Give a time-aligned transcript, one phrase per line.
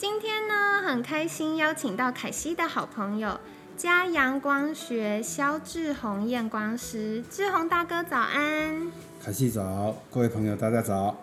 [0.00, 3.38] 今天呢，很开心邀请到凯西的好朋友
[3.76, 8.90] 嘉阳光学肖志宏验光师，志宏大哥早安。
[9.22, 11.22] 凯西早，各位朋友大家早。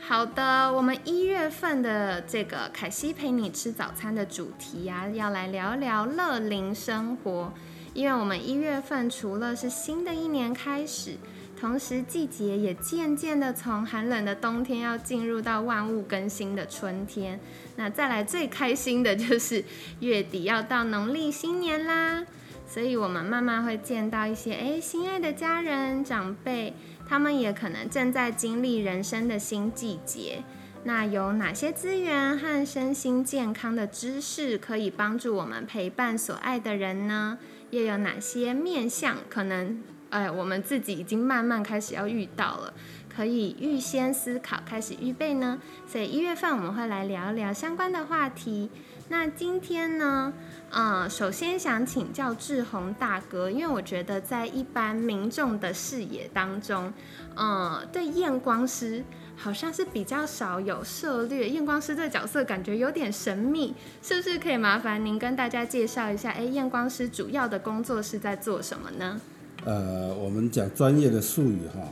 [0.00, 7.52] 好的，我们一月份的这个凯西陪你吃早餐的主题呀、要来聊聊乐龄生活。
[7.94, 11.16] 因为我们一月份除了是新的一年开始，
[11.58, 17.40] 同时季节也渐渐的从寒冷的冬天要进入到万物更新的春天。
[17.76, 19.64] 那再来最开心的就是
[20.00, 22.24] 月底要到农历新年啦，
[22.66, 26.74] 所以我们慢慢会见到一些诶心爱的家人长辈，
[27.08, 30.44] 他们也可能正在经历人生的新季节。
[30.84, 37.36] 那有哪些资源和身心健康的知识可以帮助我们陪伴所爱的人呢？
[37.70, 42.72] 又有哪些面向可能，哎，我们自己已经慢慢开始要遇到了，
[43.14, 45.58] 可以预先思考，开始预备呢？
[45.86, 48.70] 所以一月份我们会来聊一聊相关的话题。
[49.10, 50.32] 那今天呢，
[50.70, 56.92] 呃，首先想请教志宏大哥，因为我觉得在一般民众的视野当中，
[57.34, 59.02] 呃，对验光师
[59.34, 66.30] 好像是比较少有涉略，验光师这个角色感觉有点神秘，是不是可以麻烦您跟大家介绍一下？
[66.30, 69.18] 哎，验光师主要的工作是在做什么呢？
[69.68, 71.82] 呃，我们讲专业的术语哈，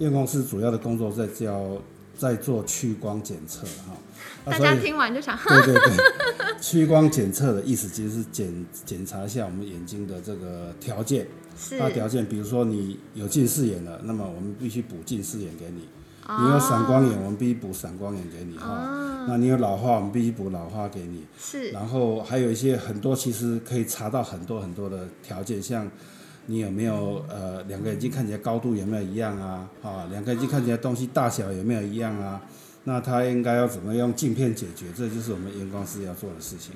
[0.00, 1.80] 验光师主要的工作在教
[2.14, 3.94] 在做屈光检测哈。
[4.44, 5.96] 啊大家听完就想，对对对，
[6.60, 11.26] 屈光检测的意思其实是检检查一下我们眼睛的这个条件。
[11.56, 15.82] 是它条件，比如说你有近视眼了，那么我们必须补近视眼给你；
[16.26, 18.68] 哦你有散光眼，我们必须补散光眼给你哈。
[18.68, 21.24] 哦那你有老花，我们必须补老花给你。
[21.38, 25.88] 是然后还有一些很多，其实可以查到很多很多的条件，像
[26.46, 29.68] 你有没有呃两个眼睛看起来高度有没有一样啊？
[29.82, 32.40] 啊，两个眼睛看起来东西大小有没有一样啊？
[32.84, 34.86] 那它应该要怎么用镜片解决？
[34.96, 36.74] 这就是我们验光师要做的事情。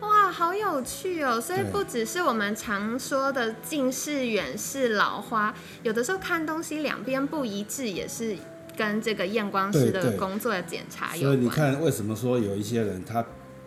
[0.00, 1.40] 哇，好有趣哦！
[1.40, 8.36] 所以不只是我们常说的近视、远视、老花，有的时候看东西两边不一致，也是
[8.76, 11.48] 跟这个验光师的工作的检查有所以你。
[11.48, 13.24] 看，为什么说有一些人他，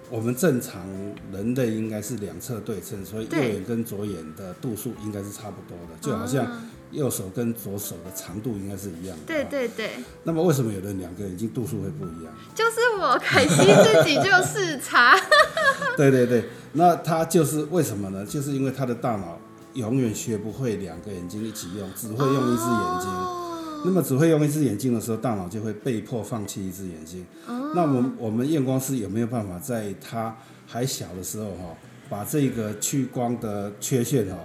[0.10, 0.88] 我们正常
[1.32, 6.50] 人类应该是两侧对称，所以右眼跟左眼的度数应该是差不多的，就好像哦
[6.92, 9.24] 右手跟左手的长度应该是一样的。
[9.28, 9.92] 对啊对对，
[10.24, 12.34] 那么为什么有人两个眼睛度数会不一样？
[12.56, 15.14] 就是我凯西自己就视察。
[15.98, 18.26] 对对对，那他就是为什么呢？
[18.26, 19.38] 就是因为他的大脑
[19.74, 23.10] 永远学不会两个眼睛一起用，只会用一只眼睛。
[23.10, 23.44] 哦
[23.88, 27.26] 那么只会用一只眼睛的时候，大脑就会被迫放弃一只眼睛。
[27.48, 31.76] 哦那我们我们验光师有没有办法在他还小的时候哈、
[32.10, 34.38] 把这个屈光的缺陷哈、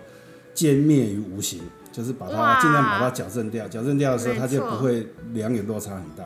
[0.55, 1.61] 歼灭于无形，
[1.93, 3.67] 就是把它尽量把它矫正掉。
[3.69, 6.25] 矫正掉的时候，没它就不会两眼落差很大。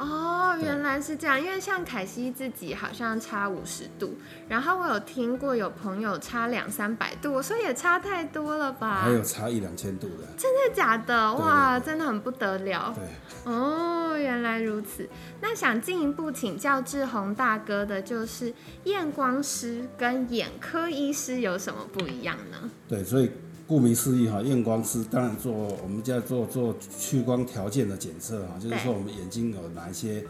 [0.00, 1.38] 哦，原来是这样。
[1.38, 4.16] 因为像凯西自己好像差五十度，
[4.48, 9.02] 然后我有听过有朋友差两三百度，我说也差太多了吧？
[9.02, 10.24] 还有差一两千度的。
[10.38, 11.34] 真的假的？
[11.34, 12.94] 哇，真的很不得了。
[12.96, 15.06] 对，哦，原来如此。
[15.42, 22.70] 那想进一步请教志宏大哥的，就是验光师跟眼科医师有什么不一样呢？
[22.88, 23.30] 对，所以
[23.70, 30.24] 顾名思义哈，验光师当然做我们叫做做屈光条件的检测哈，就是对说我们眼睛有哪一些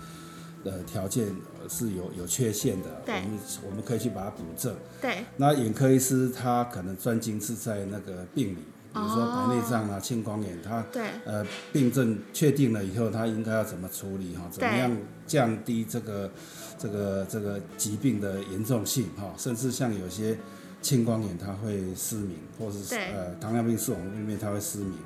[0.63, 1.29] 呃条件
[1.59, 4.77] 呃是有有缺陷的，我对们我们可以去把它补正。
[5.01, 8.57] 对，那眼科医师他可能专精是在那个病理，
[8.93, 14.47] 比如说哦白内障啊、青光眼，他对，呃病症确定了以后，他应该要怎么处理哈？
[14.51, 14.95] 怎么对样
[15.27, 16.31] 降低这个
[16.77, 19.33] 这个这个疾病的严重性哈？
[19.39, 20.37] 甚至像有些
[20.83, 24.99] 青光眼它会失明，或者是呃糖尿病视网膜病变它会失明，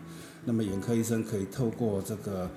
[0.44, 2.48] 那么眼科医生可以透过这个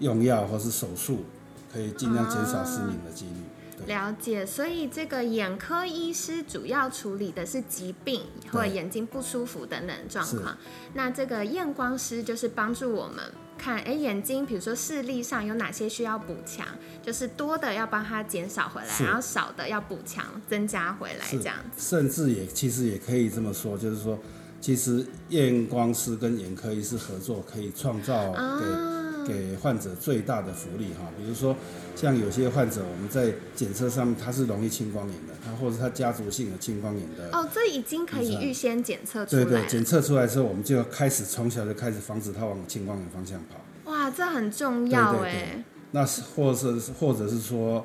[0.00, 1.24] 用药或是手术，
[1.72, 3.34] 可以尽量减少失明的几率。
[3.78, 4.44] 对了解。
[4.44, 10.56] 所以这个眼科医师主要处理的是疾病或者眼睛不舒服等等状是况。
[10.94, 13.22] 那这个验光师就是帮助我们
[13.58, 16.66] 看，哎，眼睛比如说视力上有哪些需要补强，
[17.02, 21.88] 就是多的要帮他减少回来，然后少的要补强增加回来，这样子。
[21.88, 24.18] 甚至也其实也可以这么说，就是说，
[24.60, 28.95] 其实验光师跟眼科医师合作，可以创造给啊，
[29.26, 31.10] 给患者最大的福利哈。
[31.18, 31.56] 比如说，
[31.94, 37.28] 像有些患者我们在检测上面他是容易青光眼的，他或者他家族性的青光眼的。
[37.36, 39.44] 哦，这已经可以预先检测出来。
[39.44, 43.90] 对对，检测出来之后，我们就要开始从小就开始防止他往青光眼方向跑。
[43.90, 45.64] 哇，这很重要哎。
[45.92, 47.84] 那是或者是或者是说，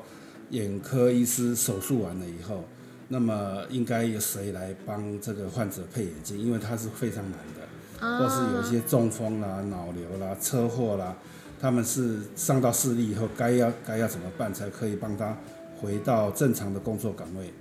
[0.49, 2.63] 眼科医师手术完了以后。
[3.13, 6.39] 那么应该由谁来帮这个患者配眼镜？
[6.39, 11.13] 因为它是非常难的，或是有一些中风啦、脑瘤啦、车祸啦，
[11.61, 15.37] 他们是上到视力以后，该要该要怎么办才可以帮他
[15.79, 17.53] 回到正常的工作岗位？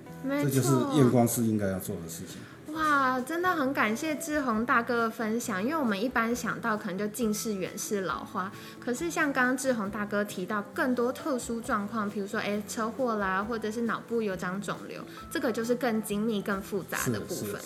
[0.42, 2.40] 这就是验光师应该要做的事情。
[2.74, 17.60] 哇，真的很感谢志宏大哥的分享，因为我们一般想到可能就近视、远视、老花，可是像刚刚志宏大哥提到更多特殊状况，比如说哎车祸啦，或者是脑部有长肿瘤，这个就是更精密、更复杂的部分。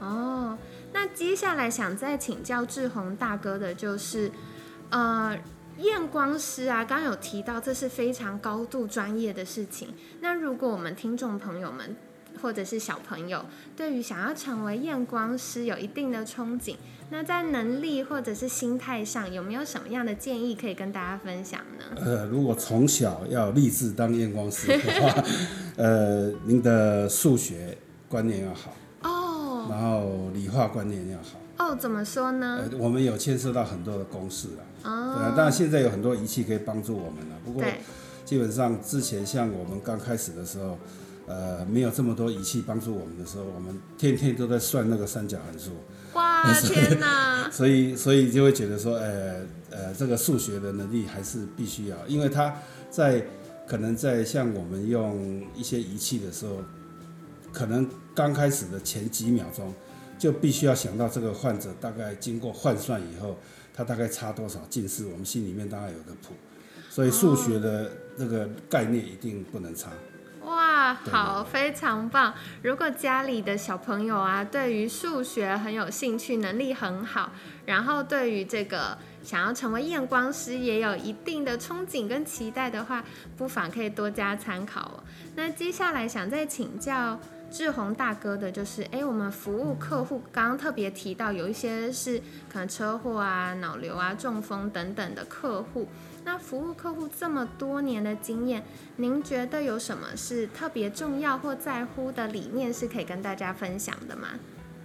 [0.00, 0.58] 哦，
[0.92, 4.30] 那接下来想再请教志宏大哥的就是，
[4.90, 5.38] 呃，
[5.78, 9.88] 验光师啊，刚刚有提到这是非常高度专业的事情，
[10.20, 11.96] 那如果我们听众朋友们。
[12.40, 13.44] 或者是小朋友
[13.76, 16.74] 对于想要成为验光师有一定的憧憬，
[17.10, 21.84] 那在能力或者是心态上有没有什么样的建议可以跟大家分享呢？
[22.02, 25.24] 呃，如果从小要立志当验光师的话，
[25.76, 27.76] 呃，您的数学
[28.08, 31.76] 观念要好哦，然后理化观念要好哦。
[31.78, 32.62] 怎么说呢？
[32.78, 34.48] 我们有牵涉到很多的公式
[34.82, 37.36] 啊，哦，对啊，当然现在有很多仪器可以帮助我们了。
[37.44, 37.62] 不过
[38.24, 40.78] 基本上之前像我们刚开始的时候。
[41.24, 45.70] 呃，没有这么多仪器帮助我们的时候，我们天天都在算那个三角函数。
[46.14, 47.48] 哇， 天哪！
[47.48, 49.36] 所以，所以就会觉得说，呃
[49.70, 52.52] 呃，这个数学的能力还是必须要，因为它
[52.90, 53.24] 在
[53.68, 56.56] 可能在像我们用一些仪器的时候，
[57.52, 59.72] 可能刚开始的前几秒钟，
[60.22, 63.36] 就必须要想到这个患者大概经过换算以后，
[63.74, 66.32] 他大概差多少近视，我们心里面大概有个谱。
[66.88, 69.90] 所以数学的这个概念一定不能差。
[70.44, 72.34] 哇，好，非常棒！
[72.62, 77.32] 如果家里的小朋友啊，对于数学很有兴趣，能力很好，
[77.66, 83.04] 然后对于这个想要成为验光师也有一定的憧憬跟期待的话，
[83.36, 85.02] 不妨可以多加参考哦。
[85.34, 87.18] 那接下来想再请教
[87.52, 92.18] 志宏大哥的，就是哎，我们服务客户，刚刚特别提到有一些是
[92.50, 95.86] 可能车祸啊、脑瘤啊、中风等等的客户。
[96.24, 98.64] 那服务客户这么多年的经验，
[98.96, 104.28] 您觉得有什么是特别重要或在乎的理念是可以跟大家分享的吗？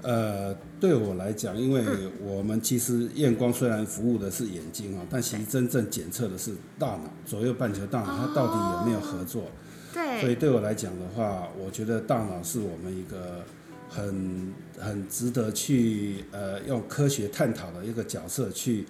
[0.01, 1.83] 呃，对我来讲，因为
[2.21, 9.43] 我们其实验光虽然服务的是眼睛啊，但其实真正检测的是大脑左右半球大脑，它到底有没有合作？
[9.97, 10.21] 对。
[10.21, 13.43] 所以对我来讲的话，我觉得大脑是我们一个
[13.89, 18.85] 很很值得去呃用科学探讨的一个角色去。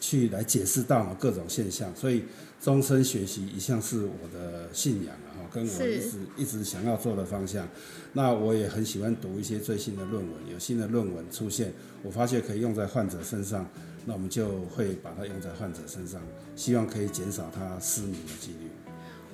[0.00, 2.22] 去来解释大脑各种现象，所以
[2.62, 7.66] 终身学习一向是我的信仰啊，跟我一直一直想要做的方向。
[8.12, 11.72] 那我也很喜欢读一些最新的论文，有新的论文出现，
[12.04, 13.68] 我发现可以用在患者身上，
[14.06, 16.22] 那我们就会把它用在患者身上，
[16.54, 18.67] 希望可以减少他失明的几率。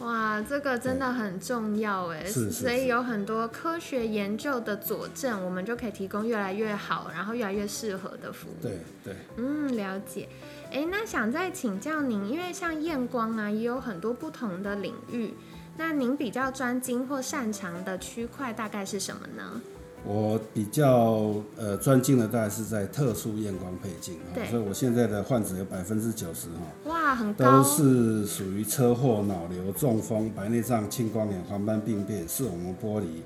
[0.01, 8.63] 哇，这个真的很重要哎，所以有很多科学研究的佐证，我们就可以提供越来越好，然后越来越适合的服务。
[8.63, 10.29] 对对，嗯，了解。
[10.73, 15.33] 哎，那想再请教您，因为像验光啊，也有很多不同的领域，
[15.77, 19.61] 那您比较专精或擅长的区块大概是什么呢？
[20.07, 24.17] 我比较呃专精的大概是在特殊验光配镜，
[24.51, 33.23] 所以我现在的患者有百分之九十哈，哇，很高，都是属于车祸、脑瘤、中风、白内障、青光眼、黄斑病变、视网膜剥离，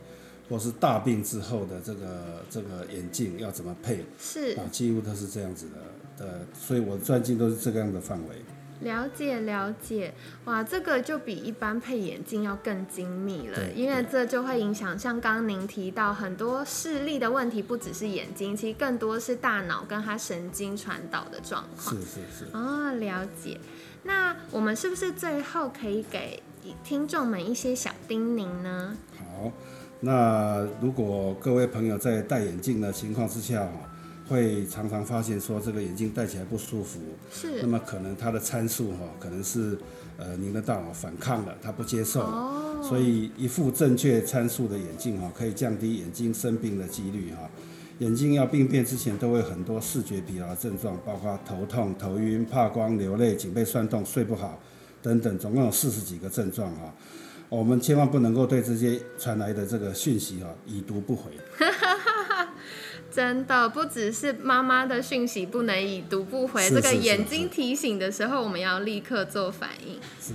[0.49, 4.57] 或是大病之后的这个这个眼镜要怎么配，是。
[4.57, 8.37] 啊，几乎都是这样子的呃，所以我专精都是这个样的范围。
[8.81, 21.97] 了解了解，哇，这个就比一般配眼镜要更精密了，因为这就会影响，像刚刚您提到很多视力的问题，不只是眼睛，其实更多是大脑跟它神经传导的状况。
[21.97, 22.45] 是是是。
[22.53, 23.59] 哦，了解。
[24.05, 26.41] 那我们是不是最后可以给
[26.85, 28.97] 听众们一些小叮咛呢？
[29.19, 29.51] 好，
[30.01, 33.73] 那如果各位朋友在戴眼镜的情况之下，哈。
[34.29, 37.01] 会常常发现说这个眼镜戴起来不舒服，
[37.33, 39.79] 是，那么可能它的参数哈，可能是
[40.19, 47.49] 呃您的大脑反抗了，它不接受，哦，所以一副正确参数的眼镜哈，可以降低眼睛生病的几率哈。
[48.01, 54.61] 眼睛要病变之前都会很多视觉疲劳症状，包括头痛、头晕、怕光、流泪、颈背酸痛、睡不好
[55.03, 56.95] 等等，总共有四十几个症状哈。
[57.49, 61.33] 我们千万不能够对这些传来的这个讯息哈已读不回。
[63.11, 69.99] 真的不只是妈妈的讯息不能已读不回，这个眼睛提醒的时候，我们要立刻做反应。
[70.21, 70.35] 是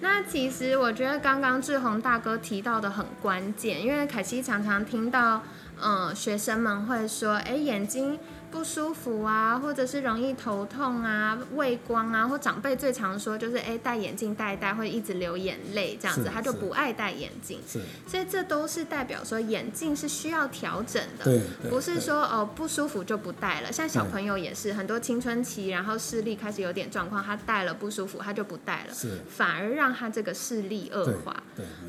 [0.00, 5.42] 那其实我觉得刚刚志宏大哥提到的很关键，因为凯西常常听到，
[5.80, 8.18] 嗯、学生们会说，哎，眼睛
[8.52, 17.58] 不舒服啊，或者是容易头痛啊、畏光啊，或长辈最常说就是，哎，戴眼镜戴一戴会一直流眼泪这样子，他就不爱戴眼镜。
[17.66, 21.40] 是，所以这都是代表说眼镜是需要调整的，
[21.70, 23.72] 不是说哦不舒服就不戴了。
[23.72, 31.42] 像小朋友也是，很多青春期，然后视力开始有点状况，他戴了不舒服，他就不戴了，是，反而让他这个视力恶化。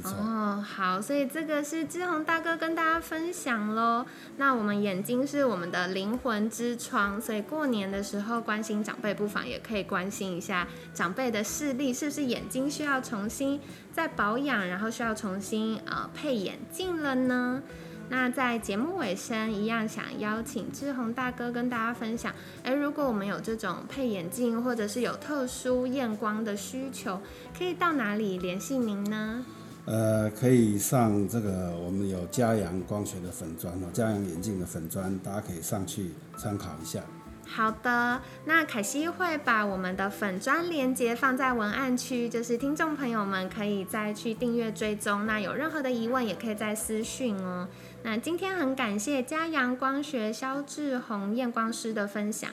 [0.04, 4.06] 哦，好，所以这个是志宏大哥跟大家分享喽。
[4.38, 13.60] 那我们眼睛是我们的灵魂之窗，所以过年的时候关心长辈，不妨也可以关心一下长辈的视力是不是眼睛需要重新
[13.92, 17.64] 再保养，然后需要重新呃配眼镜了呢？
[18.10, 22.32] 那在节目尾声，一样想邀请志宏大哥跟大家分享，
[22.62, 27.20] 诶，如果我们有这种配眼镜或者是有特殊验光的需求，
[27.58, 29.44] 可以到哪里联系您呢？
[29.86, 37.02] 呃，可以上这个我们有嘉阳光学的粉砖哦，嘉阳眼镜的粉砖，大家可以上去参考一下。
[37.46, 45.26] 好的，那凯西会把我们的粉砖连接放在文案区，就是听众朋友们可以再去订阅追踪。
[45.26, 47.68] 那有任何的疑问，也可以在私讯哦。
[48.04, 52.50] 那今天很感谢嘉阳光学肖志宏验光师的分享，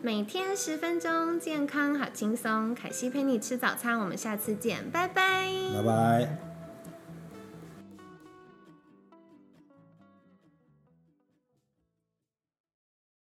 [0.00, 2.74] 每天十分钟，健康好轻松。
[2.74, 5.46] 凯西陪你吃早餐，我们下次见，拜拜。
[5.74, 6.49] 拜拜。